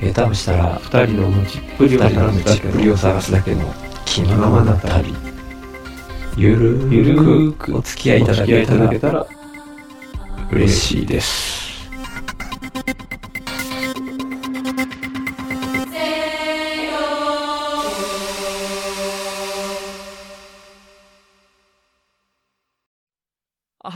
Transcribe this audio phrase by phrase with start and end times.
[0.00, 5.14] 下手をしたら2人の持ちっぷりを二人の探すだけ道っぷりを探すだけの気のままな旅。
[6.36, 9.26] ゆるゆるくお付き合いいただきいただけたら
[10.52, 11.57] 嬉しいです。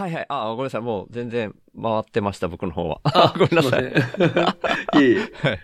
[0.03, 0.27] はいはい。
[0.29, 0.81] あ、ごめんなさい。
[0.81, 3.01] もう全然回ってました、僕の方は。
[3.05, 3.85] あ、 ごめんなさい。
[3.85, 3.87] い。
[3.87, 5.49] いえいえ。
[5.49, 5.61] はい。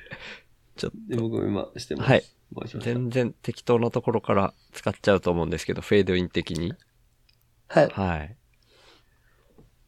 [1.08, 2.08] で僕も今してます。
[2.08, 2.24] はい。
[2.80, 6.72] 全然適当なところから使っちゃうと思うんですけど、フェードイン的に。
[7.66, 7.88] はい。
[7.88, 8.36] はい。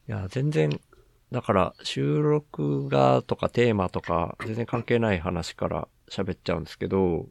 [0.09, 0.81] いや、全然、
[1.31, 7.29] だから、収録がとかテーマとか、全然関係ない話から喋っちゃうんですけど、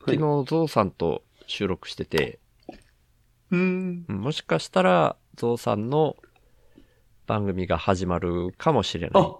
[0.00, 2.40] 昨日、ゾウさんと収録してて、
[3.50, 4.06] うん。
[4.08, 6.16] うんもしかしたら、ゾウさんの
[7.26, 9.36] 番組が始まるかもしれなあ、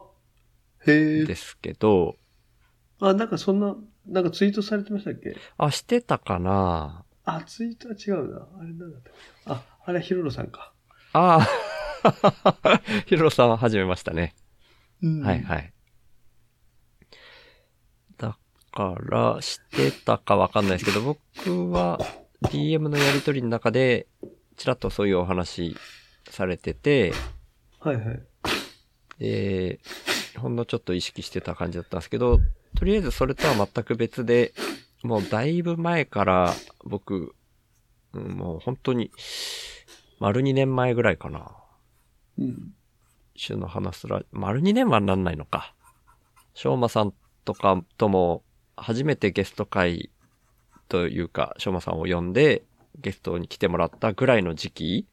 [0.87, 2.17] へですけど、
[3.01, 5.37] あ、なんかそんな、なんかツイートされてましたっけ？
[5.59, 8.48] あ、してたかなあ、ツイートは違うな。
[8.59, 9.03] あれなんだっ
[9.45, 10.73] たあ、あれはヒロロさんか。
[11.12, 11.39] あ
[12.03, 14.34] あ、 ヒロさんは始めましたね。
[15.03, 15.73] うんはいはい。
[18.19, 18.39] だ
[18.73, 21.98] から、してたかわかんないですけど、僕は
[22.45, 24.07] DM のやりとりの中で、
[24.57, 25.77] ちらっとそういうお話
[26.31, 27.12] されてて、
[27.87, 28.20] はいはい。
[29.20, 29.79] で、
[30.39, 32.41] ほんのちょっと意識してた感じだったんですけど、
[32.77, 34.52] とりあえずそれとは全く別で、
[35.05, 36.52] もうだいぶ前から
[36.85, 37.36] 僕、
[38.13, 39.13] うんもう本当に、
[40.19, 41.52] 丸2年前ぐらいかな。
[42.39, 42.73] うん。
[43.36, 45.73] 週の話すら、丸2年はなんないのか。
[46.55, 47.14] しょうまさん
[47.45, 48.42] とかとも、
[48.77, 50.11] 初めてゲスト回
[50.89, 52.64] というか、しょうまさんを呼んで、
[52.98, 55.07] ゲストに来てもらったぐらいの時期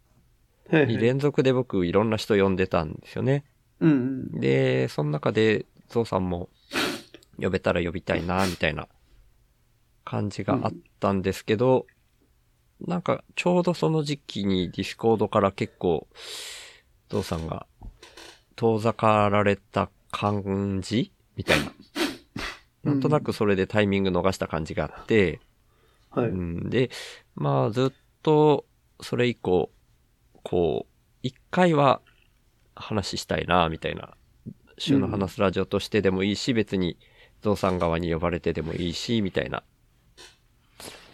[0.72, 0.98] にはいはい。
[0.98, 3.44] 連続で僕いろんな人呼んでたんですよね。
[3.80, 3.92] うん
[4.34, 4.40] うん。
[4.40, 6.50] で、その中で、ゾウさんも
[7.40, 8.88] 呼べたら呼びたいな、みたいな
[10.06, 11.86] 感じがあったんですけど、
[12.82, 16.08] なんかちょうどその時期にディスコードから結構、
[17.10, 17.66] ゾウさんが
[18.56, 21.72] 遠ざかられた感じみたいな。
[22.84, 25.40] なんとなくそれでタイミング逃した感じがあって、
[26.10, 26.28] はい。
[26.28, 26.90] うん、で、
[27.36, 28.66] まあずっと
[29.02, 29.72] それ以降、
[30.44, 30.94] こう、
[31.24, 32.02] 一回は
[32.76, 34.16] 話したいな、みたいな。
[34.78, 36.98] 週の話すラジオとしてでもいいし、別に
[37.42, 39.64] ゾウさん側に呼ばれてでもいいし、みたいな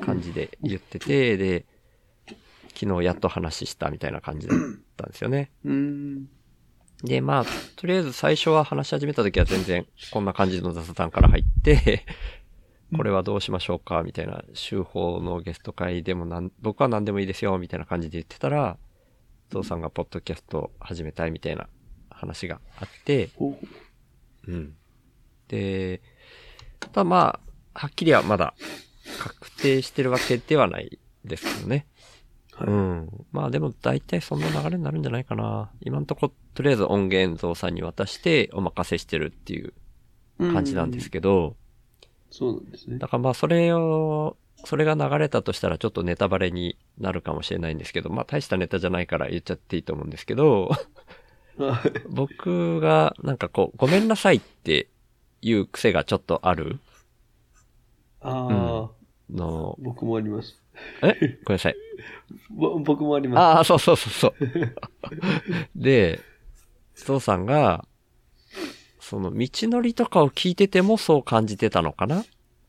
[0.02, 1.66] 感じで言ってて、で、
[2.76, 4.58] 昨日やっと話したみたいな感じだっ
[4.96, 5.52] たんですよね。
[5.66, 6.30] うん。
[7.04, 12.06] で、まあ、とりあえず最初は話し始めた時は全然こんな感じの雑談から入って、
[12.96, 18.78] これはどうしましょうかみたいな、週報のゲスト会でもなん、僕は何でもいいですよみたいな感じで言ってたら、
[19.50, 21.68] ゾウさんがポッドキャスト始めたいみたいな
[22.10, 23.58] 話があって、ほ
[24.48, 24.76] ううん。
[25.48, 26.02] で、
[26.80, 27.40] ただま
[27.74, 28.54] あ、はっきりはまだ
[29.20, 31.88] 確定してるわけではないですけどね。
[32.54, 33.26] はいうん。
[33.32, 35.72] まあでも大体そんな流れになるんじゃないかな。
[35.82, 39.74] 今んとこ、とりあえず音源ゾウさんに渡してお任せしてるっていう
[40.38, 41.56] 感じなんですけど、
[42.32, 43.08] そうなんですねだ。
[43.08, 50.70] からまあそれを、それが流れたとしたらちょっとネタバレになるかもしれないんですけど、まあ大したネタじゃないから言っちゃっていいと思うんですけど、
[51.58, 54.88] は い僕がなんかこう、ごめんなさいって
[55.42, 56.80] いう癖がちょっとある？
[58.22, 58.90] ああ、
[59.34, 60.62] の、僕もあります。
[61.02, 61.14] え？
[61.46, 61.76] ごめんなさい。
[62.50, 63.40] ぼ僕もあります。
[63.40, 64.34] ああ、そうそうそうそう。
[65.76, 66.20] で、
[66.96, 67.86] ゾウさんが、
[69.00, 72.24] その道のりとかを聞いててもそう感じてたのかな？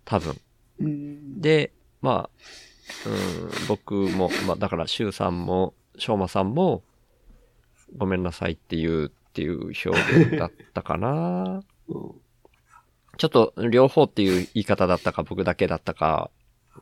[0.05, 0.37] 多分。
[0.81, 1.41] うん。
[1.41, 2.31] で、まあ、
[3.09, 6.83] うん、僕も、まあだから、シュウさんも、ショウマさんも、
[7.97, 12.13] ごめんなさいっていう、っていう表現だったかなうん
[13.21, 16.31] ちょっと、両方っていう言い方だったか、僕だけだったか、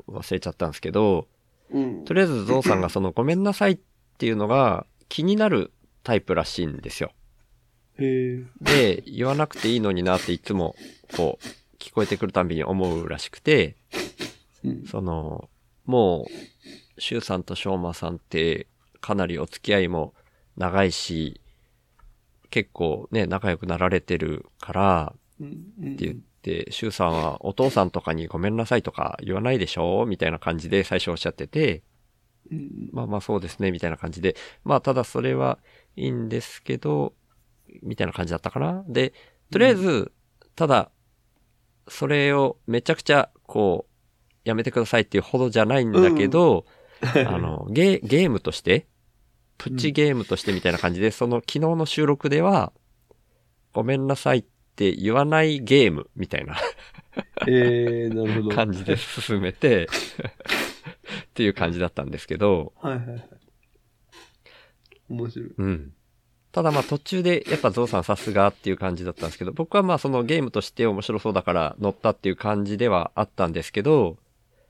[0.07, 1.27] 忘れちゃったんですけど、
[1.71, 2.05] うん。
[2.05, 3.79] とりあえずゾウさんがそのごめんなさいっ
[4.19, 5.73] ていうのが気になる
[6.05, 7.11] タイプらしいんですよ。
[8.61, 10.77] で、言わなくていいのになっていつも、
[11.17, 13.75] こう、聞こえてくるたびに思うらしくて、
[14.69, 14.87] うん。
[14.87, 15.49] その、
[15.85, 16.27] も
[16.97, 18.67] う、シュウさんとショウマさんって、
[19.01, 20.15] かなりお付き合いも
[20.57, 21.41] 長いし、
[22.51, 26.29] 結構ね、仲良くなられてるから、って言って
[26.65, 31.83] て、シュウさんはお父さんとかにごめんなさいとか言わないでしょみたいな感じで最初おっしゃってて、
[32.51, 34.35] うんまあまあそうですね、みたいな感じで。
[34.65, 35.59] まあただそれは
[35.97, 37.13] いいんですけど、
[37.83, 38.85] みたいな感じだったかな。
[38.89, 39.13] で、
[39.51, 40.13] とりあえず、
[40.57, 40.91] ただ、
[41.89, 43.93] それをめちゃくちゃ、こう、
[44.49, 46.65] やめてくださいっていうほどじゃないんだけど、
[47.03, 48.87] あの、ゲゲームとして、
[49.57, 52.73] プチゲームとしてみたいな感じで、その昨日の収録では、
[53.73, 54.45] ごめんなさいっ
[54.77, 56.57] て言わないゲームみたいな
[57.47, 58.55] えー、なるほど。
[58.55, 59.89] 感じで進めて、
[61.31, 63.29] っていう感じだったんですけど、はいはいはい。
[65.09, 65.51] 面白い。
[65.57, 65.93] うん。
[66.53, 74.17] ただまあ途中でやっぱゾウさんさすがっていう感じだったんですけど、僕はまあそのゲームとして面白そうだから乗ったっていう感じではあったんですけど、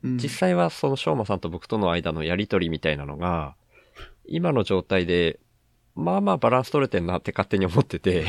[0.04, 3.54] うん実際はその翔馬さんと僕との間のやりとりみたいなのが、
[4.26, 5.40] 今の状態で、
[5.94, 8.26] まあまあバランス取れてんなって勝手に思ってて、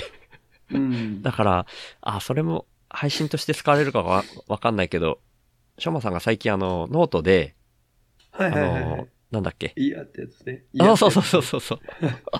[0.71, 1.21] うん。
[1.21, 1.65] だから、
[2.01, 5.19] あ、それも配信として使われるかわわかんないけど、
[5.77, 7.55] 翔馬さんが最近あの、ノートで、
[8.31, 9.73] あはいはいはいはのい。、なんだっけ？
[9.75, 10.63] いいやってやつね。
[10.79, 11.25] あ、そうそうう。
[11.25, 11.79] そうそうそう。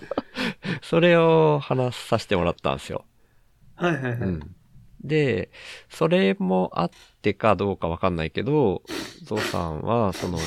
[0.81, 3.05] それを話させてもらったんですよ。
[3.75, 4.19] はいはいはい。
[4.21, 4.55] うん。
[5.03, 5.49] で、
[5.89, 6.91] それもあっ
[7.21, 8.83] てかどうかわかんないけど、
[9.23, 10.37] ゾウさんは、その、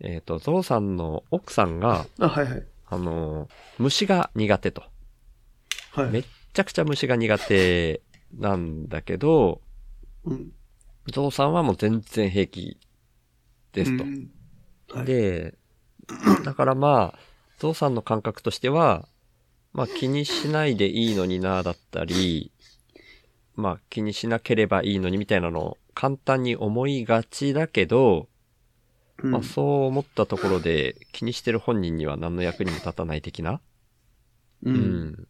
[0.00, 2.64] えっ、と、ゾウさんの奥さんが、あ、はいはい。
[2.86, 3.48] あの、
[3.78, 4.82] 虫が苦手と。
[5.92, 6.10] はい。
[6.10, 8.02] めっちゃくちゃ虫が苦手
[8.38, 9.60] なんだけど、
[10.24, 10.52] うん。
[11.12, 12.78] ゾウさんはもう全然平気
[13.72, 14.04] ですと。
[14.04, 14.30] うん
[14.90, 15.54] はい、で、
[16.44, 17.18] だからまあ、
[17.58, 19.06] ゾウさんの感覚としては、
[19.72, 22.52] まあ気にしないでいいのになだったり、
[23.60, 28.28] まあ気にしなければいいのにみたいなのを簡単に思いがちだけど、
[29.22, 33.60] うん、まあそう思ったところで気にしてる本人には何の役にも立たない的な、
[34.64, 34.70] う。
[34.70, 35.28] うんん。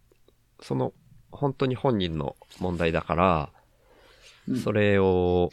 [0.63, 0.93] その
[1.31, 3.61] 本当に本人の問題だから、うん
[4.57, 5.51] それを、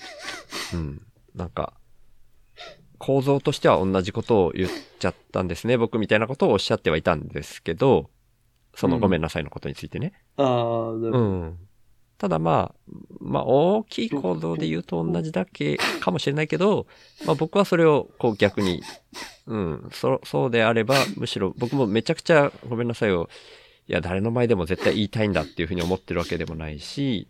[0.74, 1.02] うん、
[1.36, 1.74] なんか、
[2.98, 5.78] 構造としては同じことを言っちゃったんですね。
[5.78, 8.10] 僕みたいなことをおっしゃってはいたんですけど、
[8.74, 10.14] そのうんごめんなさいのことについてね。
[10.38, 10.64] ああ、なる
[10.94, 11.20] ほうど。
[11.20, 11.60] ん。
[12.18, 16.88] ただまあ、まあ大きい構造で言うと同じだけかもしれないけど、
[17.26, 18.82] まあ僕はそれをこう逆に、
[19.46, 23.30] うん、そ、そうであれば、むしろ僕もめちゃくちゃごめんなさいを、
[23.88, 27.28] いや誰の前でも絶対言いたいんだっていうふうに思ってるわけでもないし、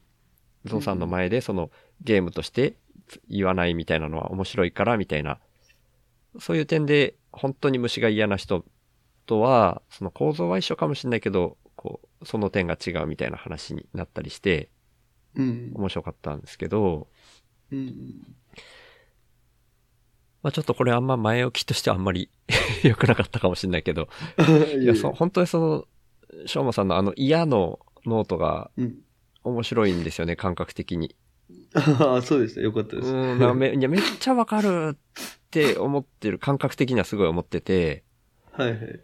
[0.65, 1.69] ゾウさんの前でその
[2.01, 2.75] ゲームとして
[3.29, 5.39] 言わないみたいなのは面白いからみたいな、
[6.39, 8.63] そういう点で本当に虫が嫌な人
[9.25, 14.69] とは、その構造は一緒かもしれないけど、こう、その点が違うみたいな話になったりして、
[15.41, 17.07] 面白かったんですけど、
[17.71, 18.35] うん。
[20.43, 22.29] まあちょっとこれあんま前置きとしてはあんまり
[22.83, 24.09] 良くなかったかもしれないけど、
[24.77, 28.99] いいや、そう、本当にその、しょうまさんのあの嫌のノートがうん。
[29.47, 31.15] 面白いんですよね、感覚的に。
[31.73, 32.61] あ あ、そうでした。
[32.61, 33.13] よかったです。
[33.13, 38.03] うん、め、いや、めっちゃわかるって思ってる、感覚的にはすごい思ってて、
[38.51, 38.99] はいはい。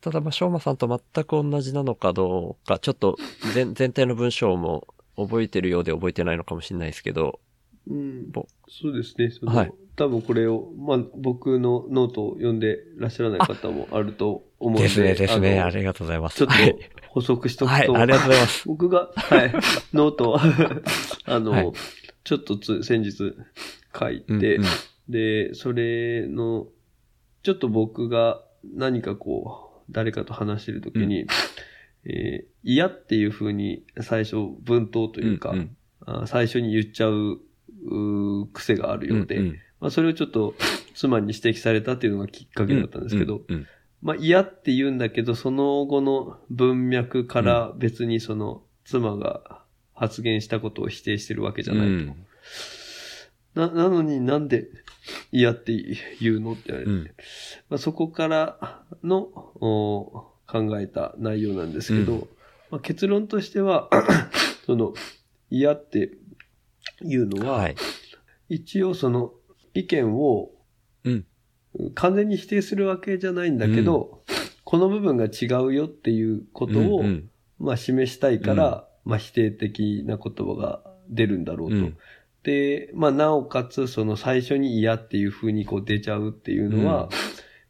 [0.00, 3.16] ただまあ、しょうまさんと全く同じなのかどうか、ちょっと
[3.54, 7.40] 全全体の文章も覚えてるようで覚えてないのかもしれないですけど、
[7.88, 8.46] うんぼ。
[8.68, 9.30] そうですね。
[9.30, 14.82] そのはい多分これを、まあ、僕のノートを読んでらっしゃらない方もあると思うので。
[14.82, 16.36] ですね、ですね、のありがとうございます。
[16.36, 16.76] ちょっとはい、
[17.08, 18.68] 補足しとくはい、と、ありがとうございます。
[18.68, 19.52] 僕が、はい、
[19.94, 20.36] ノートを
[21.24, 21.72] あの、はい
[22.24, 23.36] ちょっとつ先日
[23.96, 24.68] 書いて、うんうん
[25.08, 26.66] で、それの、
[27.42, 31.26] ちょっと僕が何かこう、誰かと話してるときに、
[32.08, 35.76] えー嫌っていう風に最初文頭というか、んん。
[36.04, 37.38] あ最初に言っちゃう
[38.52, 39.58] 癖があるようで、んん。
[39.80, 40.54] まあ、それをちょっと
[40.94, 43.66] 妻に指摘されたっていうのがきっかけだったんですけど、うんうん。
[44.02, 49.62] まあ嫌って言うんだけど、その後の文脈から別にその妻が
[49.94, 51.92] 発言したことを否定してるわけじゃないと。
[51.92, 52.16] うん。
[53.54, 54.66] な、なのになんで
[55.30, 55.72] 嫌って
[56.20, 57.04] 言うのって言われて、うん。
[57.70, 59.18] まあ、そこからの
[59.60, 62.28] お考えた内容なんですけど、うん
[62.70, 63.88] まあ、結論としては、
[64.66, 64.94] その
[65.50, 66.12] 嫌って
[67.02, 67.76] いうのは、はい。
[68.48, 69.32] 一応その
[69.74, 70.52] 意見を
[71.04, 71.24] うん。
[71.94, 74.22] 完全に否定するわけじゃないんだけど、
[74.64, 81.76] この部分が違うよっていうことを、うんうんまあ示したいから、まあ否定的な言葉が出るんだろうと。
[81.76, 81.96] うん
[82.42, 87.08] で、まあなおかつその最初に嫌っていう風にこう出ちゃうっていうのは、うん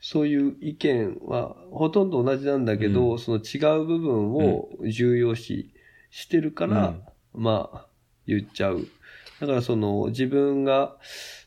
[0.08, 5.74] そういう意見はほとんど同じなんだけど、うその違う部分を重要視
[6.10, 6.94] してるから、
[7.34, 7.86] まあ
[8.24, 8.86] 言っちゃう。
[9.40, 10.94] だからその自分が、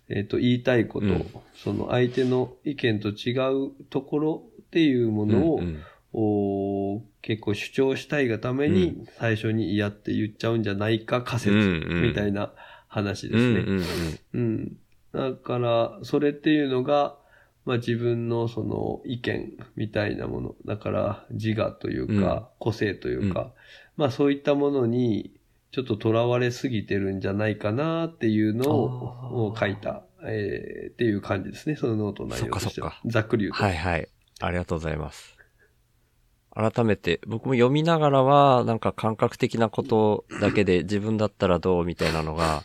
[0.10, 1.26] えっ、と言いたいこと、うん
[1.56, 3.32] その相手の意見と違
[3.68, 12.52] うところっていうものを、うんお結構主張したいがために最初に嫌って言っちゃうんじゃないか仮説うんうんみたいな
[12.88, 13.60] 話ですね。
[13.60, 13.84] うんうん
[14.34, 14.78] うん。
[15.14, 15.32] うん。
[15.32, 17.16] だから、それっていうのが、
[17.66, 20.56] まあ自分のその意見みたいなもの。
[20.66, 23.54] だから自我というか、個性というか、
[23.98, 25.40] まあそういったものに
[25.72, 31.76] ちょっと囚われすぎてるんじゃないかなっていうのを書いた、えーっていう感じですね。
[31.76, 32.82] そのノート内容として。
[33.06, 33.64] ざっくり言うと。
[33.64, 34.08] はいはい。
[34.42, 35.38] ありがとうございます。
[36.52, 42.64] 改めて、僕も読みながらは、なんか感覚的なことだけで自分だったらどうみたいなのが、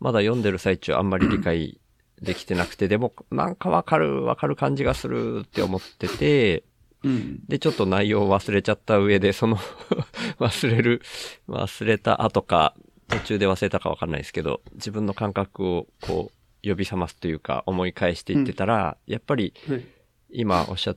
[0.00, 1.80] まだ読んでる最中あんまり理解
[2.20, 6.64] できてなくて、でもなんかわかる、わかる感じがするって思ってて、
[7.04, 7.40] うん。
[7.46, 9.58] で、ちょっと内容を忘れちゃった上で、その
[10.40, 11.02] 忘れる、
[11.48, 12.74] 忘れた後か、
[13.08, 19.84] 途中で忘れたかわかんないですけど、自分の感覚をこう、呼び覚ますというか、思い返していってたら、やっぱり、はい
[20.30, 20.96] 今おっしゃっ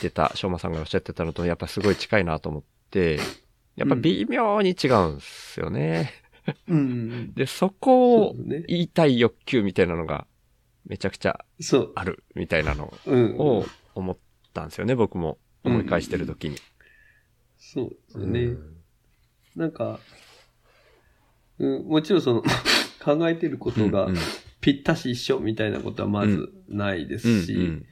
[0.00, 3.18] てた、しょうまさんがおっしゃってたのと、やっぱすごい近いなと思って、
[3.76, 6.12] やっぱ微妙に違うんですよね。
[6.68, 7.32] うん。
[7.36, 8.34] で、そこを
[8.68, 10.26] 言いたい欲求みたいなのが、
[10.86, 11.44] めちゃくちゃ。
[11.94, 13.36] ある、みたいなのうん。
[13.38, 14.18] を思っ
[14.52, 15.38] たんですよね、僕も。
[15.64, 16.56] 思い返してる時に。
[17.56, 18.40] そうですよね。
[18.40, 18.72] うん
[19.56, 20.00] なんか、
[21.58, 22.42] うん、もちろんその、
[23.04, 24.08] 考えてることが
[24.60, 27.82] ぴったし一緒みたいなことはまずないですし、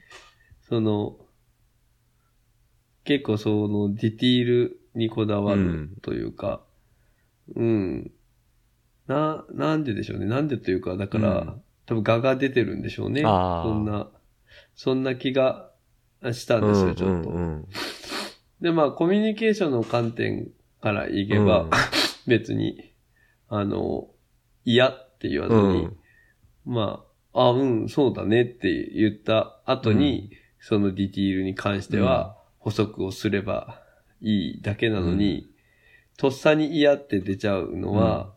[0.61, 1.19] その、
[3.03, 6.63] 結構そのディティールにこだわるというか、
[7.55, 8.11] うん、
[9.07, 10.25] な、なんででしょうね。
[10.25, 11.61] なんでというか、だから、うん。
[11.85, 13.21] 多分画が出てるんでしょうね。
[13.21, 13.27] そ
[13.73, 14.09] んな、
[14.75, 15.71] そんな気が
[16.31, 17.29] したんですよ、ちょっと。
[17.29, 17.67] うんうん。
[18.61, 21.69] で、まあ、コミュニケーションの観点から言えば、うん。
[22.27, 22.93] 別に、
[23.49, 24.09] あの、
[24.63, 25.97] 嫌って言わずに、うん。
[26.65, 27.03] ま
[27.33, 33.81] あ、あ、うん、そうだねって言った後に、そのディティールに関しては補足をすれば
[34.21, 35.49] いいだけなのに、
[36.17, 38.33] とっさに嫌って出ちゃうのは、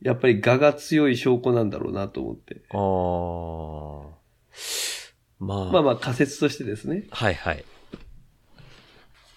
[0.00, 2.62] やっぱり我が強い証拠なんだろうなと思って。
[2.70, 4.18] あー
[5.40, 7.04] まあ、まあまあ仮説としてですね。
[7.10, 7.64] はいはい。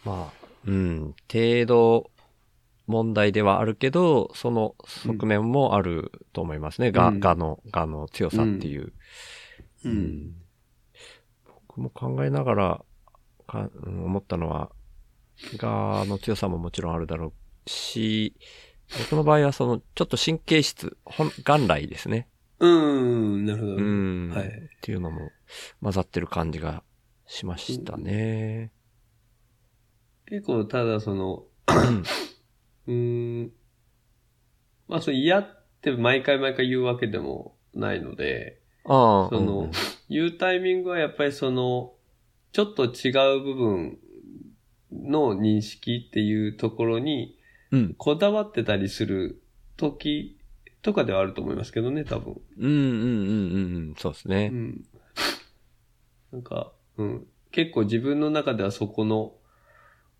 [0.03, 2.11] まあ、うん、程度
[2.87, 6.91] 問題ではあるけど、その側面もあると思いますね。
[6.91, 8.93] が、うんがの、がの強さっていう。
[9.85, 10.35] うん。
[11.67, 12.85] 僕も考えながら、
[13.47, 14.71] かうん思ったのは、
[15.57, 17.33] がの強さももちろんあるだろ
[17.65, 18.35] うし、
[18.99, 22.27] 僕の場合はその、ちょっと神経質、本、元来ですね。
[22.59, 23.75] うん、なるほど。
[23.75, 24.29] うん。
[24.29, 25.31] はいっていうのも
[25.81, 26.83] 混ざってる感じが
[27.27, 28.71] しましたね。
[30.25, 31.45] 結構、ただその、
[32.87, 33.51] うーん、
[34.87, 39.29] まあ、それ嫌って毎回毎回言うわけでもないので、ああ。
[39.29, 39.69] その、
[40.09, 41.93] 言うタイミングはやっぱりその、
[42.51, 43.99] ちょっと違う部分
[44.91, 47.37] の認識っていうところに
[47.71, 47.93] うん。
[47.97, 49.41] こだわってたりする
[49.77, 50.37] 時
[50.81, 52.41] とかではあると思いますけどね、多分。
[52.57, 53.95] うんうんうんうんうん。
[53.97, 54.49] そうですうね。
[54.49, 54.83] ん。
[56.31, 57.27] なんか、うん。
[57.51, 59.33] 結構自分の中ではそこの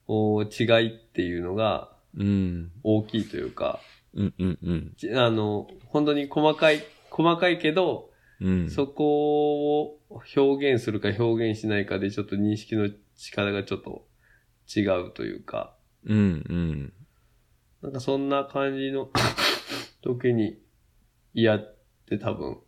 [0.07, 2.71] お違いっていうのがうん。
[2.83, 3.79] 大きいというか、
[4.13, 4.93] うんうんうん。
[4.97, 8.09] じあの、本当に細かい、細かいけど、
[8.41, 8.69] うん。
[8.69, 9.99] そこを
[10.35, 14.07] 表現するか表現しないかでちょっと認識の仕方がちょっと
[14.75, 16.17] 違うというか、うん
[16.49, 16.93] うん。
[17.81, 19.09] なんかそんな感じの
[20.01, 20.59] 時に
[21.33, 21.75] 嫌っ
[22.07, 22.59] て多分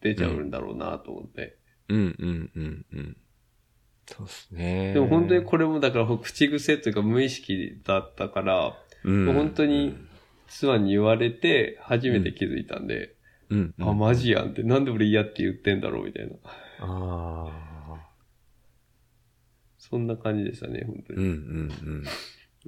[0.00, 1.58] 出ちゃうんだろうなと思って。
[1.88, 3.16] うんうんうんうん。
[4.06, 4.94] そうですね。
[4.94, 9.96] でも本当にこれもだから口癖というか無意識だったから、うん、もう本当に
[10.48, 13.16] 妻に言われて初めて気づいたんで、
[13.50, 13.88] うん、うん。
[13.88, 16.36] あ、マジやんって、なんで俺嫌って言ってんだろうみたいな。
[16.80, 17.74] ああ。
[19.78, 21.18] そんな感じでしたね、本当に。
[21.18, 22.04] うんうん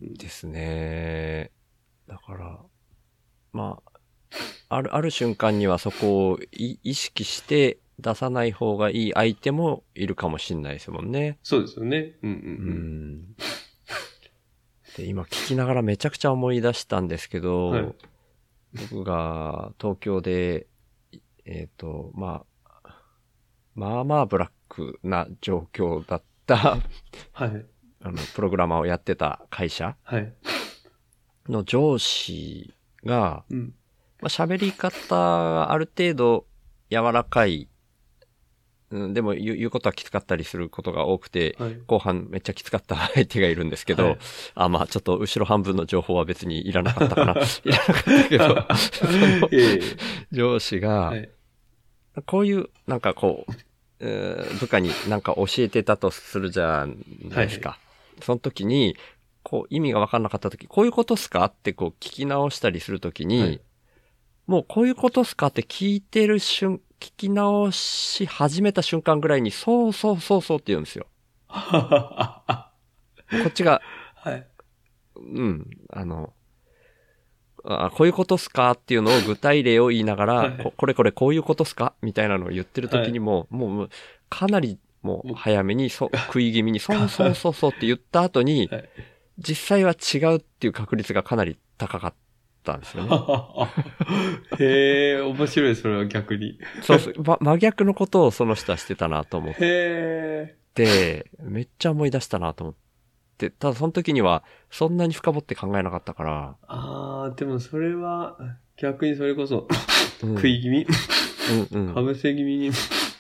[0.00, 0.14] うん。
[0.14, 1.50] ですね。
[2.08, 2.60] だから、
[3.52, 3.80] ま
[4.68, 11.38] あ、ある、ある瞬間にはそこをい意識して出さない方がいい相手もいるかもしんないですもんね。
[11.42, 12.16] そうですよね。
[12.22, 12.75] うんううん
[13.14, 13.36] ん。
[14.96, 17.94] で、今聞きながらめちゃくちゃ思い出したんですけど、はい
[18.76, 20.66] 僕が東京で、
[21.44, 22.80] えっ、と、まあ、
[23.75, 26.82] まあまあブラックな状況だった、うん。
[27.32, 27.66] はい。
[28.02, 30.32] あの、プログラマーをやってた会社はい。
[31.48, 32.74] の上司
[33.04, 33.74] が、うん。
[34.20, 36.46] まあ、喋り方がある程度
[36.90, 37.68] 柔らかい、
[38.90, 41.76] うん、でも言う言うことはきつかったりすることが多くて、はい。
[41.86, 44.18] 後半めっちゃきつかった相手がいるんですけど、はい
[44.54, 47.34] あ、まあちょっと後ろ半分の情報は別にいらなかったかな。
[47.64, 48.66] いらなかったけど、
[50.32, 51.28] 上司がは、い。
[52.24, 53.52] こういう、なんかこう、
[54.00, 56.86] えー部下になんか教えてたとするじゃ
[57.28, 57.78] ないですか。
[58.22, 58.96] その時に、
[59.48, 61.44] こう意味が分かんなかった時、こういうことっすか？
[61.44, 63.60] ってこう聞き直したりする時に、はい。
[64.48, 65.46] もうこういうことっすか？
[65.46, 71.06] って聞いてる瞬、聞き直し始めた瞬間ぐらいに、そうそうそうそうって言うんですよ。
[71.46, 72.72] は
[73.44, 73.80] こっちが、
[74.26, 74.30] い。
[75.16, 76.32] うん、あの、
[77.64, 78.72] あこういうことっすか？
[78.72, 80.58] っていうのを具体例を言いながら、はい。
[80.60, 81.94] ここれこれこういうことっすか？
[82.02, 83.90] みたいなのを言ってる時にも、もうもう、
[84.28, 88.88] かなりもう早めに、そ 食い気味に、そうそうそうそうって言った後に、はい
[89.38, 92.14] 実際は違うっていう確率がかなり高かっ
[92.64, 93.10] たんですよね。
[94.58, 96.58] へえ、面白い、それは逆に。
[96.82, 100.56] そうそう、ま、真逆のことをその人はしてたなと思っへえ。
[100.74, 102.76] て、めっちゃ思い出したなと思っ
[103.38, 108.38] て、ただその時にはそんなに深掘って考えなかったから、ああ、でもそれは、
[108.76, 109.68] 逆にそれこそ、
[110.22, 110.34] うん。
[110.36, 110.86] 食い気味、
[111.72, 111.94] うんうん。
[111.94, 112.70] かぶせ気味に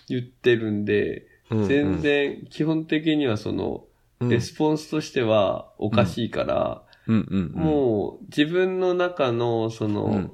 [0.08, 1.68] 言ってるんで、うんうん。
[1.68, 10.32] 全然、基本的にはその、うんレスポンスとしてはおかしいから、もう自分の中のその、うん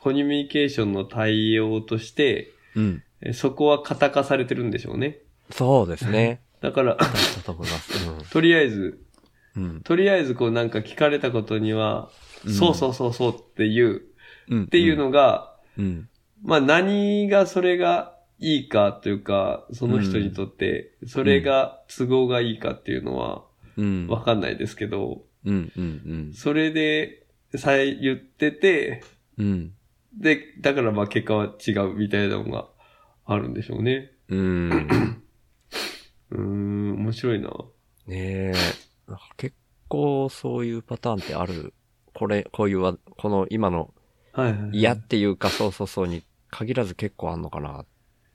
[0.00, 3.02] コミュニケーションの対応として、うん。
[3.20, 5.18] えそこは型化されてるんでしょうね。
[5.50, 6.40] そうですね。
[6.60, 6.96] だから、
[8.32, 9.04] とりあえず。
[9.84, 12.10] とりあえずこうなんか聞かれたことには、
[12.46, 14.02] うんそうそうそうそうっていう、
[14.48, 14.64] うん。
[14.64, 16.08] っていうのが、うん。
[16.42, 23.44] まあ何がそれがいいかというか、その人にとって、それが都合がいいかっていうのは
[23.76, 24.06] うん。
[24.08, 25.72] わかんないですけど、うん。
[25.76, 26.32] うん。
[26.34, 29.02] それでさえ言ってて、
[29.38, 29.72] うん。
[30.12, 32.68] で、だからまあ結果は違うみたいなのが
[33.24, 34.10] あるんでしょうね。
[34.28, 35.22] うん。
[36.30, 37.50] うーん、面白いな。
[38.06, 38.52] ねえ。
[39.36, 39.54] 結
[39.88, 41.74] 構そういうパターンってある？
[42.14, 43.92] これ、こういうわ、この今の
[44.32, 44.70] はいはい、はい。
[44.72, 47.84] 嫌っていうかそうそうそうに限らず結構あんのかな、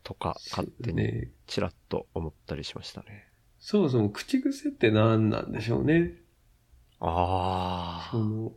[0.05, 1.31] とか、勝手にね。
[1.47, 3.27] ちらっと思ったりしましたね。
[3.59, 6.13] そもそも口癖って何なんでしょうね。
[6.99, 8.51] ああ、その、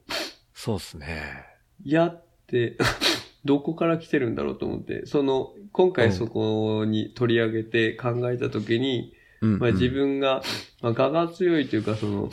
[0.54, 1.44] そうっすね。
[1.82, 2.76] 嫌って、
[3.44, 10.42] どこから来てるんだろうと思って、その、今回そこに取り上げて考えたときに、うん、まあ自分が、
[10.82, 12.30] まあ我が強いというかその、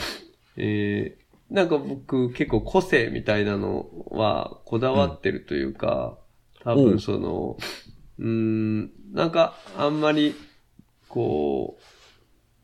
[0.57, 6.17] えー、なんか僕結構個性みたいなのはこだわってるというか、
[6.65, 7.57] 多おう分その、
[8.19, 10.35] うーん、なんかあんまり、
[11.09, 11.77] こ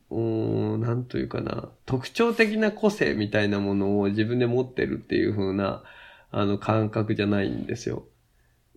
[0.09, 5.83] う、うーん、なんというかな、特徴的な個性みたいなものを自分で持ってるっていう風な、
[6.31, 8.05] あの感覚じゃないんですよ。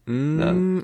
[0.06, 0.74] うーん。
[0.76, 0.82] な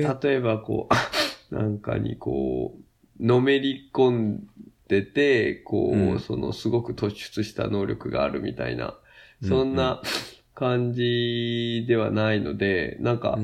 [0.00, 0.94] んか例えばこう、
[1.54, 2.76] なんかにこ
[3.20, 4.48] う、のめり込ん
[4.88, 6.18] でて、こう、うん。
[6.18, 8.98] そのすごく突出した能力があるみたいな、
[9.42, 10.00] うんそんな
[10.54, 13.38] 感じではないので、なんか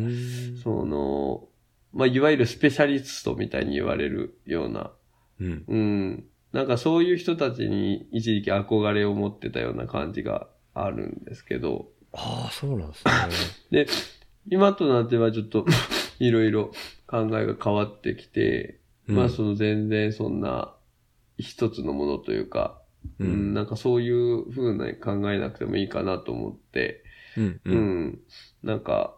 [0.62, 1.48] その、
[1.92, 4.92] まあ、いわゆるスペシャリストみたいに言われるような、
[5.40, 5.64] うん。
[5.66, 6.24] うん。
[6.52, 13.04] なんかそういう人たちに一時期憧れを持ってたような感じがあるんですけど、ああ、そうなんです
[13.70, 13.84] ね。
[13.84, 13.86] で、
[14.48, 15.64] 今となってはちょっと
[16.18, 16.72] いろいろ
[17.06, 20.74] 考えが変わってきて、まあその全然そんな
[21.38, 22.80] 一つのものというか、
[23.18, 23.54] ううんん。
[23.54, 27.04] なんかそういう風な考えなくてもいいかなと思って、
[27.36, 27.44] うん。
[27.44, 28.18] う、うんん。
[28.62, 29.16] なんか、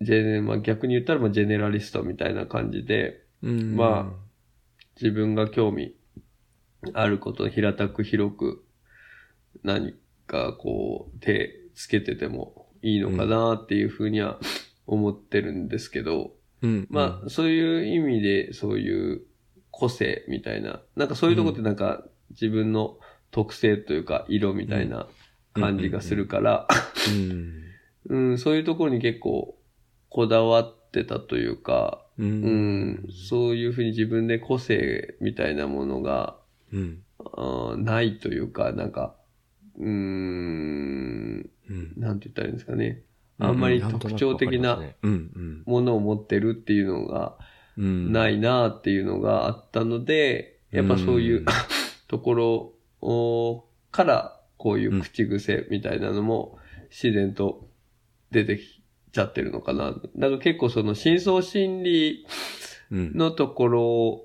[0.00, 3.76] ジェネ、まあ逆に言ったらまあジェネラリストみたいな感じで、うん。
[3.76, 4.12] ま
[5.00, 5.94] 自分が興味
[6.92, 8.64] あることを平たく広く
[9.62, 9.94] 何
[10.26, 14.38] かこう手つけててもいいのかなっていうふうには
[14.86, 16.32] 思ってるんですけど、
[16.62, 16.86] うん。
[16.90, 19.22] まあそういう意味でそういう
[19.70, 22.98] 個性みたいな、なんかそういうとこってなんか自分の
[23.30, 25.06] 特性というか色みたいな
[25.54, 26.68] 感じがするから、
[28.08, 28.28] うん。
[28.30, 29.57] うん、 そういうところに結構
[30.10, 32.22] こだわってたというか、う。
[32.22, 36.36] うんん、そういうふうに自分で個性みたいなものが、
[36.72, 37.02] うん。
[37.18, 39.16] あーないというか、なんか、
[39.78, 41.92] うーん、うん。
[41.96, 43.02] なんて言ったらいいんですかね。
[43.38, 45.62] あんまり特徴的なうん。
[45.66, 47.38] ものを持ってるっていうのが
[47.76, 48.12] うん。。
[48.12, 51.46] ないいなっていうのがあったので、やっぱそういううん
[52.08, 56.58] ところをから、こういう口癖みたいなのも
[56.90, 57.68] 自然と
[58.32, 58.77] 出てき
[59.12, 59.92] ちゃってるのかな。
[59.92, 62.26] だから結構その深層心理
[62.90, 63.16] うん。
[63.16, 64.24] のところ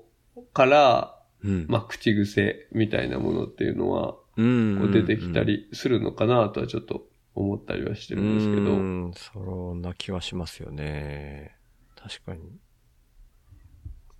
[0.52, 1.66] から、うん。
[1.68, 8.62] まあ、口癖みたいなものっていうのは、出てきたりするのかなとはちょっと思ったりはしてるんですけど。
[8.62, 8.74] う
[9.08, 11.56] ん、そんな気はしますよね。
[11.96, 12.40] 確かに。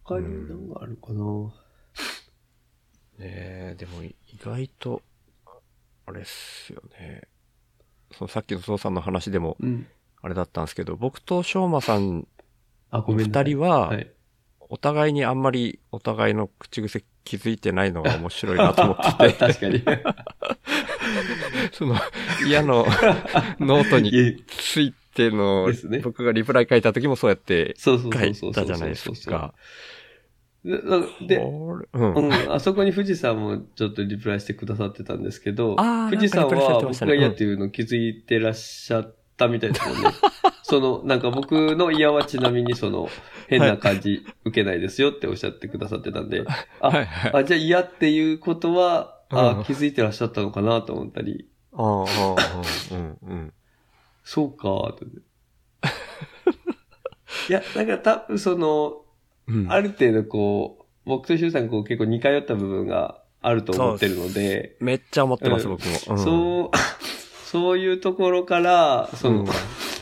[0.04, 1.24] 他に何があるかな、
[3.18, 5.02] ねえ、でも意外と、
[6.06, 7.22] あれっすよね。
[8.12, 9.86] そのさっきの父さんの話でも、うん。
[10.24, 12.26] あれだったんですけど、僕と翔馬さん、
[12.90, 13.26] あ、ごめん。
[13.26, 14.10] 二人は、はい。
[14.70, 19.84] お互いにあんまりお互いの口癖気づいてないのが 面白いなと思ってて、 確かに。
[21.72, 21.96] その
[22.46, 22.86] 嫌の
[23.60, 28.00] ノートについてのですね、僕がリプライ書いた時もそうやって書い。
[28.54, 29.52] たじゃないですか。
[30.64, 31.36] で。
[31.36, 32.14] うん。
[32.14, 40.10] うん、あそこに富士山もちょっとリプライしてくださってたんですけど、富士山は僕が嫌っていうのを気づいてらっしゃったみたいですもんね。
[40.62, 43.08] その、なんか僕の嫌はちなみにその、
[43.48, 46.44] 変な感じ受けないですよっておっしゃってくださってたんで、
[46.80, 47.42] あ、はいはい。
[47.42, 52.06] あ、じゃあ嫌っていうことは、うんあ気づいてらっしゃったのかなと思ったり、ああ、あ
[52.38, 53.52] あ、うん、うん。
[54.22, 54.94] そうか。
[57.48, 59.02] いや、だから多分その、
[59.48, 59.72] うん。
[59.72, 65.98] ある程度こう、僕とシュウさんこう結構似通った部分があると思ってるので、めっちゃ思ってます、うん僕も。
[66.08, 66.76] うんそう、
[67.54, 69.46] そういうところから、その、うん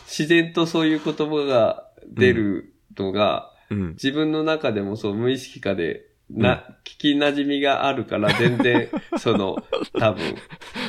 [0.07, 3.89] 自然とそういう言葉が出るのが、うん。
[3.93, 9.57] 自分の中でもそう無意識化で、な、聞き馴染みがあるから全然、 その、
[9.99, 10.35] 多分、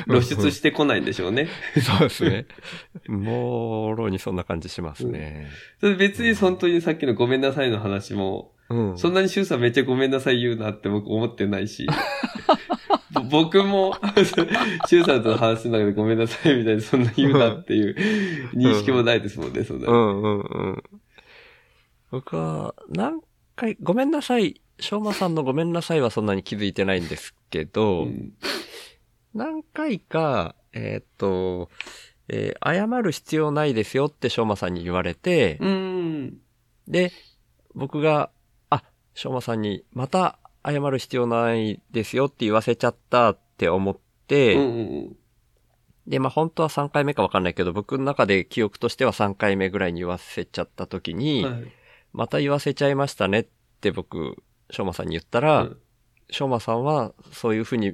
[0.07, 1.47] 露出してこないんでしょうね。
[1.81, 2.47] そうですね。
[3.07, 5.47] もろにそんな感じしますね。
[5.79, 8.97] それ別に本当にさっきのごめんなさいの話も、うん。
[8.97, 11.93] そんなにシュウさんめっちゃごめんなさい言うなって僕思ってないし、ぼ
[13.29, 13.95] 僕も、
[14.87, 17.95] シュウさんと話の中でごめんなさいみたいにそんな言うなっていう
[18.53, 19.87] 認識もないですもんね、そんな。
[19.87, 20.83] うんうんうん。
[22.11, 23.21] 僕は、何
[23.55, 24.61] 回、ごめんなさい。
[24.79, 28.33] しょうまさんのごめんなさいはそんなに気づいてないんですけど、うん
[29.35, 31.69] 何回か、えーっと、
[32.27, 36.37] えー謝る必要ないですよってしょうまさんに言われて、うん。
[36.87, 37.11] で、
[37.73, 38.29] 僕が、
[38.69, 38.83] あ、
[39.15, 43.97] しょうまさんに、また謝る必要ないですよって言わせちゃったって思っ
[44.27, 44.65] て、うんう
[45.09, 45.15] ん
[46.05, 51.45] で、まあ本当は3回目かわかんないけど、僕の中で記憶としては3回目ぐらいに言わせちゃった時うに、ん。
[51.45, 51.71] はい。
[52.11, 53.47] また言わせちゃいましたねっ
[53.79, 54.35] て僕、
[54.69, 55.77] しょうまさんに言ったら、うん
[56.29, 57.93] しょうまさんはそういうふうに、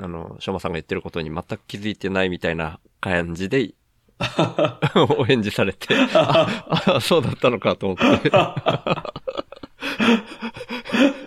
[0.00, 3.74] あの、しょうまさんが言ってることに全く気づいてないみたいな感じで、
[5.18, 6.64] お返事されて、 あ、
[6.96, 8.30] あそうだったのかと思って。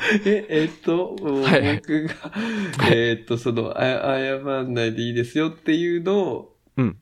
[0.24, 2.14] え、えっと、はい僕が、
[2.90, 3.82] えっと、その、あ
[4.18, 6.96] 謝んないでいいですよっていうのを、うん。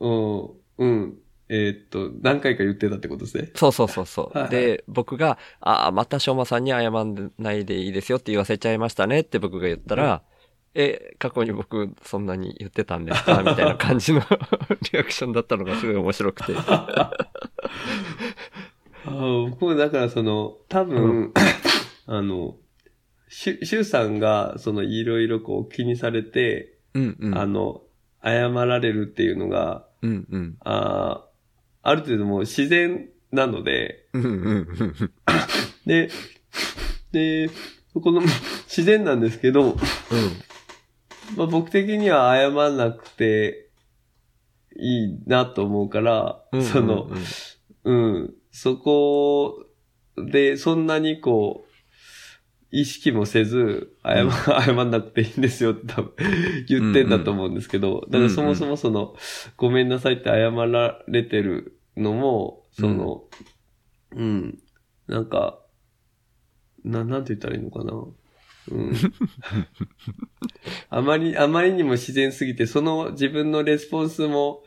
[0.00, 1.14] うん、うん。
[1.48, 3.50] えっと、何回か言ってたってことですね。
[3.54, 4.38] そうそうそうそう。
[4.38, 10.22] はいはいで、僕が、ああ、またしょうまさんに謝んないでいいですよって言わせちゃいましたねって僕が言ったら、
[10.74, 13.42] え、過去に僕そんなに言ってたんですか？
[13.44, 14.20] みたいな感じの
[14.92, 16.52] リアクションだったのがすごい面白くて。
[16.56, 17.10] あ
[19.06, 21.32] 僕もだからその、多分、
[22.10, 22.56] あの、
[23.28, 27.38] シュ、シュウさんが、その、いろいろこう気にされて、うんうん。
[27.38, 27.82] あの、
[28.20, 30.56] 謝られるっていうのが、うんうん。
[30.64, 31.30] あー
[31.82, 35.12] ある程度もう自然なので、うんうんうん。
[35.86, 36.10] で、
[37.12, 37.48] で、
[37.92, 38.22] そこの、
[38.66, 39.76] 自然なんですけど、
[41.36, 43.70] まあ、僕的には謝らなくて
[44.76, 46.64] いいなと思うから、うん。
[46.64, 47.08] その、
[47.84, 49.64] うん、そこ
[50.16, 51.69] で、そんなにこう、
[52.70, 56.12] 意識もせず、謝、う ん謝んなくていいんですよって多分
[56.68, 59.16] 言ってんだと思うんですけど、だからそもそもその、
[59.56, 63.24] ごめんなさいって謝られてるのも、その、
[64.12, 64.58] うん、
[65.08, 65.60] なんか、
[66.84, 67.92] な、なんて言ったらいいのかな。
[68.70, 68.92] うん。
[70.88, 74.62] あまり、あまりにも自然すぎて、その自分のレスポンスも。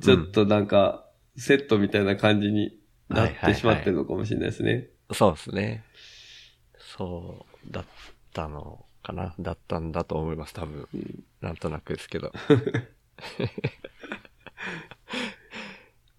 [0.00, 4.88] ちょっとなんか、セットみたいな感じになっはいはいはいてしまってるのかもしれないですね。
[5.12, 5.84] そうですね。
[6.96, 7.84] そう、だっ
[8.32, 9.34] たのかな。
[9.38, 10.88] だったんだと思います、多分。
[10.94, 12.32] うんなんとなくですけど。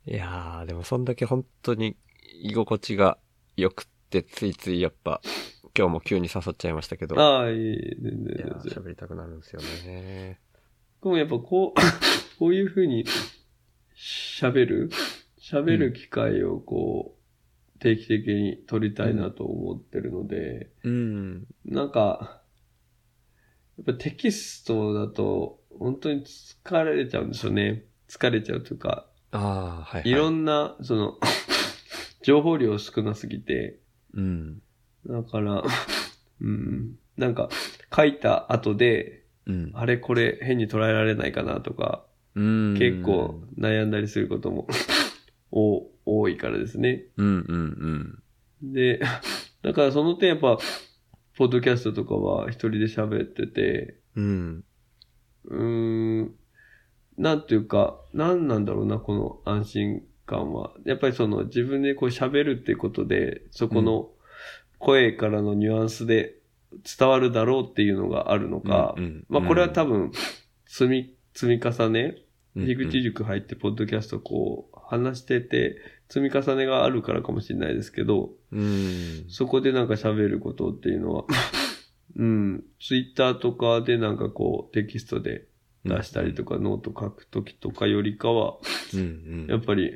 [0.05, 1.97] いやー、でもそんだけ本当に
[2.41, 3.17] 居心地が
[3.57, 5.21] 良くって、ついついやっぱ、
[5.77, 7.19] 今日も急に誘っちゃいましたけど。
[7.19, 8.35] ああ、いい、全然。
[8.65, 10.39] 喋りたくなるんですよね。
[11.03, 11.79] でもやっぱこう、
[12.39, 13.05] こういうふうに
[13.95, 14.89] 喋る？
[15.39, 17.16] 喋る機会をこう、
[17.79, 21.47] 定期的に取りたいなと思ってるので、うん。
[21.65, 22.41] なんか、
[23.77, 27.85] やっぱテキストだと本当に疲れちゃうんですよね。
[28.09, 29.41] 疲れちゃうというか、ああ、
[29.83, 30.09] はい、はい。
[30.09, 31.17] いろんな、その、
[32.23, 33.79] 情報量少なすぎて、
[34.13, 34.61] うん。
[35.05, 35.63] だから、
[36.41, 37.49] うん、なんか、
[37.95, 39.71] 書いた後で、うん。
[39.73, 42.75] あれこれ変に捉えられないかなとか、うん。
[42.77, 44.67] 結構悩んだりすることも
[45.51, 47.06] お多いからですね。
[47.17, 48.22] うんうん
[48.62, 48.74] うん。
[48.74, 49.00] で、
[49.62, 50.58] だからその点やっぱ、
[51.36, 54.63] ポッドキャストとかは一人で喋ってて、うん。
[55.46, 56.36] うーん、
[57.17, 60.74] なんていうか、なんなんだろうな、この安心感は。
[60.86, 64.12] やっぱりその自分でこう喋るってことで、そこの、
[64.80, 66.36] 声からのニュアンスで
[66.98, 70.12] 伝わるだろうっていうのがあるのか、うんうんまあこれは多分、
[70.65, 72.17] 積み、積み重ね、
[72.56, 75.78] うん樋口塾入ってポッドキャストこう話してて、
[76.10, 79.26] 積み重ねがあるからかもしれないですけど、うん。
[79.30, 81.26] そこでなんか喋ることっていうのは、
[82.15, 85.48] うん、ツイッターとかでなんかこうテキストで
[85.86, 88.58] 出したりとか、ノート書くときとかよりかは、
[88.93, 89.48] うんうん。
[89.50, 89.96] やっぱり、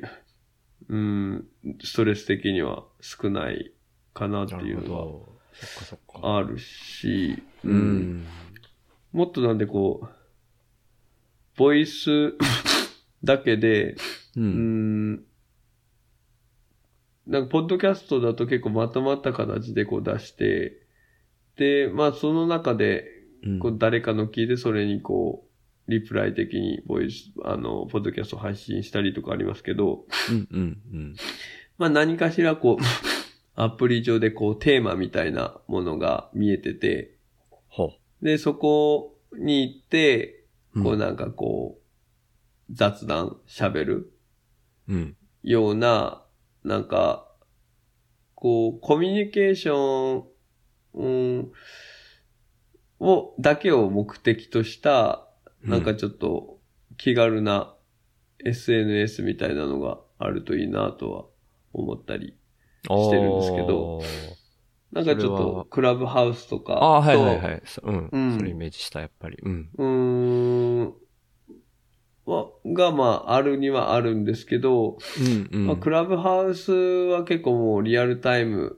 [0.88, 1.46] うん、
[1.82, 3.72] ストレス的には少ない
[4.12, 5.28] かなっていうの
[6.14, 6.38] は。
[6.38, 7.76] あるし、ううん
[8.20, 8.26] ん。
[9.12, 10.08] もっとなんでこう、
[11.56, 12.34] ボイス
[13.24, 13.92] だけで、
[14.36, 14.40] う。
[14.40, 15.24] うんん、
[17.32, 20.82] なんか、ポッドキャストだと結構まとまった形でこう出して、
[21.56, 23.06] で、まあその中で、
[23.44, 25.44] うんこう誰かの聞いてそれにこ
[25.88, 31.16] う、リプライ的にボイス、あの、ポッドキャスト配信したりとかありますけど、うんうんうん。
[31.78, 32.84] まあ何かしらこう、
[33.60, 37.16] アプリ上でこうテーマみたいなものが見えてて、
[37.66, 40.82] ほで、そこに行って、う。
[40.82, 41.80] こうなんかこ
[42.70, 44.12] う、雑談喋る
[44.88, 45.16] うん。
[45.42, 46.21] ような、
[46.64, 47.28] なんか、
[48.34, 50.24] こう、コミュニケーション、
[50.94, 51.52] うん、
[53.00, 55.28] を、だけを目的とした、
[55.62, 56.58] なんかちょっと
[56.96, 57.74] 気軽な
[58.44, 61.24] SNS みたいなのがあるといいなとは
[61.72, 62.36] 思ったり。
[62.84, 64.00] してるんですけど。
[64.92, 66.82] なんかちょっとクラブハウスとかと。
[66.82, 67.62] ああ、はいはいはい。
[67.64, 68.08] そうん。
[68.12, 69.38] うんそれイメージした、やっぱり。
[69.42, 69.70] うん。
[69.78, 70.94] うーん。
[72.24, 75.66] は、が、まあ、あるにはあるんですけど、うんうん。
[75.66, 78.76] まあ、クラブハウスは結構もうリアルタイム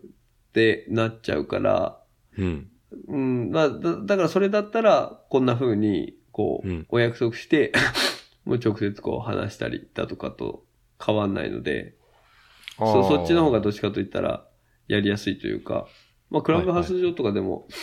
[0.52, 2.00] でなっちゃうから、
[2.38, 2.68] うん。
[3.08, 7.72] うん、まあ、だだからそれだったら、こんな風に、こう、うんお約束して、
[8.44, 10.64] もう直接こう話したりだとかと
[11.04, 11.94] 変わんないので、
[12.78, 14.46] そそっちの方がどっちかと言ったら
[14.88, 15.86] やりやすいというか、
[16.30, 17.74] まあ、クラブハウス上とかでもいい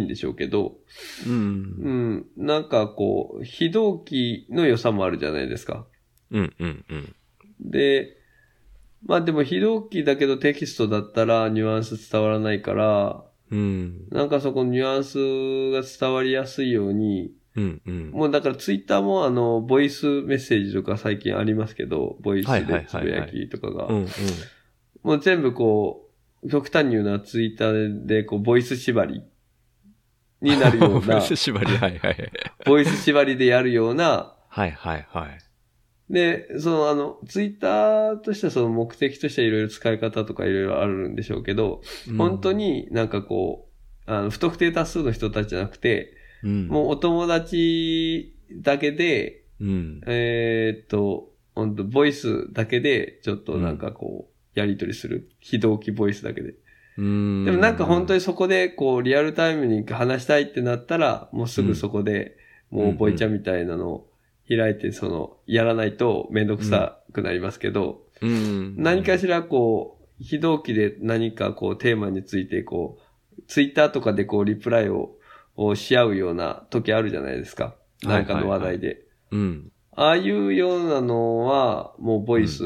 [0.00, 0.78] んでしょうけど、
[1.26, 1.30] う。
[1.30, 5.86] うんん、なんかこう、非同期の良さもあるじゃないですか。
[6.30, 7.14] うんうんうん。
[7.60, 8.16] で、
[9.04, 14.08] まあでも非同期だけどテキストだったらニュアンス伝わらないから、うん。
[14.10, 18.10] なんかそこのニュアンスが伝わりやすいように、うんうん。
[18.10, 23.92] もうだからツイッターもあの、ボイスメッセージとか最近ありますけど、ボイスでつぶやきとかがう。
[23.92, 24.08] んうん。
[25.02, 26.10] もう全部こ
[26.42, 29.22] う、極端に言うのはツイッターでこう、ボイス縛り
[30.40, 32.32] になるような、 縛り、はいはい。
[32.64, 35.38] ボイス縛りでやるような、はいはいはい。
[36.12, 41.82] で、そのあの、ツイッターとしてはその目的としてはいろいろ使い方とかいろいろあるんでしょうけど、
[42.16, 43.68] 本当になんかこ
[44.06, 50.00] う、あの、不特定多数の人たちじゃなくて、うん、もうお友達だけで、うん。
[50.06, 55.30] えーっと、本当ボイスだけで、ちょっとなんかこう、やりとりする。
[55.40, 56.54] 非同期ボイスだけで。
[56.98, 57.44] うん。
[57.44, 62.36] でもなんか本当に、にそこで、こう、リアルタイムに話したいってなったら、もうすぐそこで、
[62.70, 64.10] もう、ボイチャみたいなのを
[64.48, 68.74] 開いて、その、やらないとめんどくさくなりますけど、うん。
[68.78, 72.98] 何かしらこう、非同期で何かこう、テーマについて、こ
[73.38, 75.16] う、ツイッターとかでこう、リプライを、
[75.56, 77.76] をし合うような時あるじゃないですか。
[78.02, 79.02] なんかの話題で。
[79.30, 79.72] うん。
[79.92, 82.62] ああいうようなのは、もうボイス？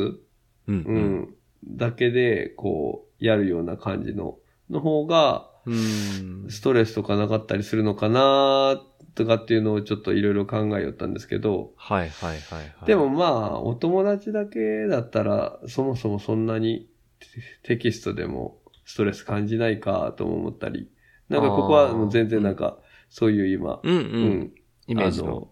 [1.64, 6.46] だけで、こう、やるような感じの、の方が、うん。
[6.48, 8.80] ストレスとかなかったりするのかな
[9.14, 12.86] とかっていうのをちょっといろいろ考えよったんですけど、はいはいはいはい。
[12.86, 16.88] でも、まあ、お友達だけだったら、そもそもそんなに
[17.62, 20.90] テテキストでもストレス感じないかとも思ったり、
[21.28, 22.78] なんかここはもう全然なんか、
[23.08, 23.98] そういう今、うんう。
[23.98, 24.52] うん
[24.86, 25.28] イメージの。
[25.28, 25.48] あの、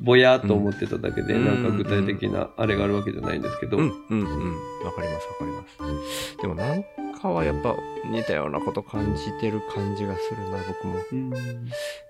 [0.00, 4.84] ぼやっと思ってただけで、うんなんか具体的なあれがあるわけじゃないんですけど、うんうんうん。
[4.84, 6.36] わかりますわかります。
[6.38, 10.94] でもなんかはやっぱ似たようなこと感じてる感じがするな、僕も。
[11.12, 11.32] うん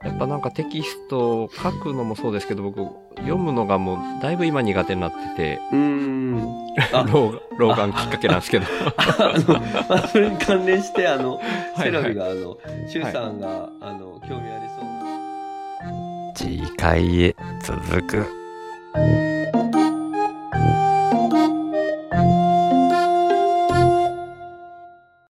[0.03, 2.83] やっぱなんかテキストを書くのもそうですけど、僕、
[3.17, 6.73] 読むのがもうだいぶ今苦手になってて、うーん。
[6.93, 8.67] あ、 老老眼きっかけなんですけど。
[8.97, 11.43] あの、まあ、それに関連して、あの、はい
[11.83, 16.33] セラビが、あの、シュウさんが、あの、興味ありそうな。
[16.35, 18.27] 次回へ続く。